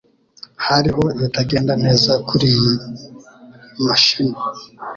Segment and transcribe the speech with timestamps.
[0.65, 2.71] Hariho ibitagenda neza kuriyi
[3.85, 4.37] mashini.